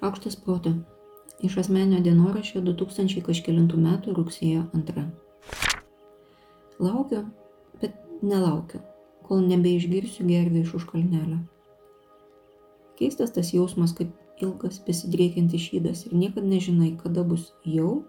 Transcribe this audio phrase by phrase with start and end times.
[0.00, 0.72] Šaukštas proto.
[1.44, 5.04] Iš asmenio dienoraščio 2000 kažkėlintų metų rugsėjo 2.
[6.80, 7.22] Laukiu,
[7.80, 8.80] bet nelaukiu,
[9.28, 11.40] kol nebeišgirsiu gervių iš už kalnelio.
[12.96, 18.04] Keistas tas jausmas, kaip ilgas besidriekiantis šydas ir niekada nežinai, kada bus jau.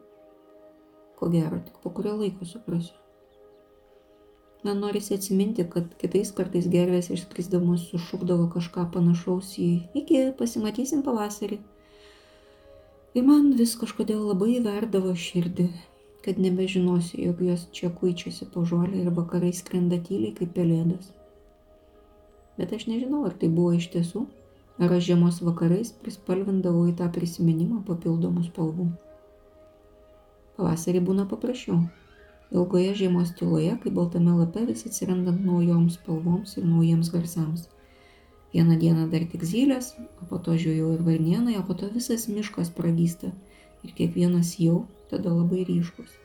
[1.20, 2.96] Ko gero, tik po kurio laiko suprasiu.
[4.64, 9.68] Man norisi atsiminti, kad kitais kartais gervės išskrisdamos sušukdavo kažką panašaus į
[10.02, 11.60] iki pasimatysim pavasarį.
[13.18, 15.68] Ir man vis kažkodėl labai verdavo širdį,
[16.26, 21.14] kad nebežinosiu, jog jos čia kuičiasi po žolę ir vakarai skrenda tyliai kaip pelėdas.
[22.58, 24.26] Bet aš nežinau, ar tai buvo iš tiesų,
[24.82, 28.90] ar aš žiemos vakarais prispalvindavau į tą prisiminimą papildomų spalvų.
[30.58, 31.84] Pavasarį būna paprasčiau
[32.52, 37.68] ilgoje žiemos tyloje, kai baltame lape vis atsirandant naujoms spalvoms ir naujiems garsams.
[38.54, 42.30] Vieną dieną dar tik zylės, o po to žiūrėjau ir varnienai, o po to visas
[42.32, 43.34] miškas pragysta
[43.84, 46.16] ir kiekvienas jau tada labai ryškus.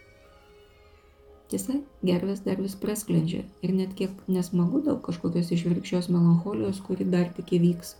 [1.52, 7.28] Tiesa, gervės dar vis prasklendžia ir net kiek nesmagu dėl kažkokios išvirkščios melancholijos, kuri dar
[7.36, 7.96] tik įvyks.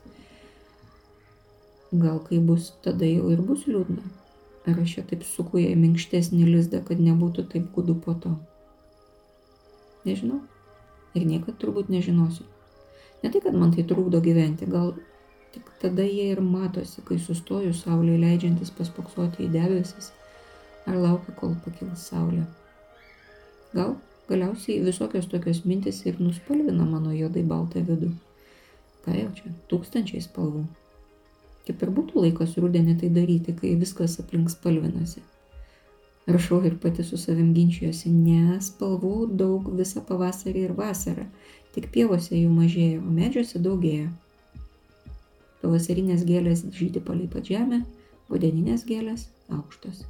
[1.93, 4.22] Gal kai bus, tada jau ir bus liūdna.
[4.67, 8.37] Ar aš čia taip suku jai minkštesnį lizdą, kad nebūtų taip gudu po to?
[10.07, 10.43] Nežinau.
[11.19, 12.47] Ir niekad turbūt nežinosiu.
[13.23, 14.95] Ne tai, kad man tai trukdo gyventi, gal
[15.55, 20.11] tik tada jie ir matosi, kai sustoju saulė leidžiantis paspoksoti į debesis,
[20.87, 22.47] ar laukia, kol pakils saulė.
[23.77, 23.97] Gal
[24.31, 28.13] galiausiai visokios tokios mintis ir nuspalvina mano juodai baltą vidų.
[29.05, 30.65] Ką jau čia, tūkstančiai spalvų.
[31.67, 35.23] Kaip ir būtų laikas rudenį tai daryti, kai viskas aplink spalvinasi.
[36.27, 41.25] Rašau ir pati su savim ginčiuosi, ne spalvų daug visą pavasarį ir vasarą,
[41.75, 44.11] tik pievose jų mažėja, o medžiuose daugėja.
[45.63, 47.83] Pavasarinės gėlės žydi palei pat žemę,
[48.31, 50.05] rudeninės gėlės aukštos.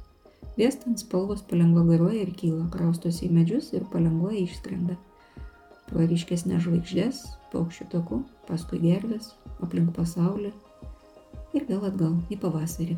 [0.57, 4.99] Vėstant spalvos palengva garuoja ir kyla, kraustosi į medžius ir palengva išskrenda.
[5.89, 9.31] Pro ryškesnės žvaigždės, paukščių takų, paskui gervės,
[9.65, 10.53] aplink pasaulį,
[11.53, 12.97] ir vėl atgal į pavasarį.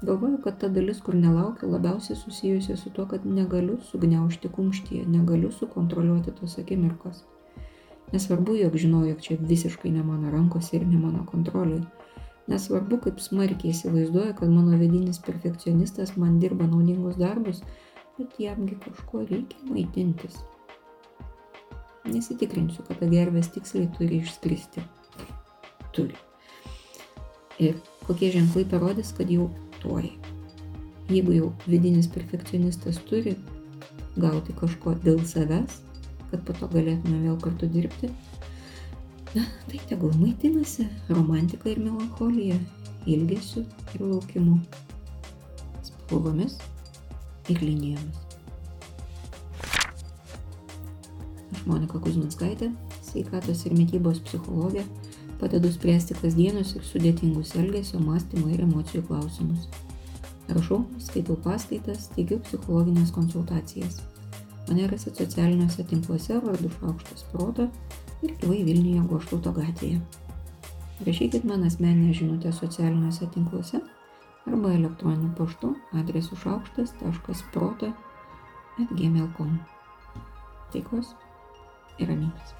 [0.00, 5.50] Galvoju, kad ta dalis, kur nelaukiu, labiausiai susijusi su tuo, kad negaliu sugniaužti kumštyje, negaliu
[5.52, 7.26] sukontroliuoti tos akimirkos.
[8.12, 11.84] Nesvarbu, jog žinau, jog čia visiškai ne mano rankose ir ne mano kontroliai.
[12.48, 17.60] Nesvarbu, kaip smarkiai įsivaizduoju, kad mano vidinis perfekcionistas man dirba naudingus darbus,
[18.16, 20.40] bet jamgi kažko reikia maitintis.
[22.08, 24.86] Nesitikrinsiu, kad ta gervės tiksliai turi išskristi
[25.96, 26.16] turi.
[27.60, 29.50] Ir kokie ženklai parodys, kad jau
[29.82, 30.08] tuoj.
[31.10, 33.34] Jeigu jau vidinis perfekcionistas turi
[34.20, 35.80] gauti kažko dėl savęs,
[36.30, 38.10] kad po to galėtume vėl kartu dirbti,
[39.34, 42.58] na, tai tegul maitinasi romantika ir melancholija,
[43.10, 43.64] ilgesiu
[43.94, 44.58] ir laukimu,
[45.86, 46.58] spalvomis
[47.50, 48.26] ir linijomis.
[51.50, 52.70] Aš Monika Kuzminskaitė,
[53.04, 54.86] sveikatos ir mytybos psichologė
[55.40, 59.68] Padedu spręsti kasdienius ir sudėtingus elgesio, mąstymo ir emocijų klausimus.
[60.50, 64.00] Rašau, skaitau paskaitas, teikiu psichologinės konsultacijas.
[64.68, 67.68] Mane rasit socialiniuose tinkluose vardu Šaukštas Proto
[68.22, 70.00] ir gyvai Vilniuje Goštauto gatvėje.
[71.06, 73.80] Rašykit man asmeninę žinutę socialiniuose tinkluose
[74.46, 75.72] arba elektroniniu paštu
[76.02, 77.92] adresu šaukštas.proto
[78.84, 79.58] atgmail.com.
[80.72, 81.14] Taikos
[81.98, 82.56] ir ramybės.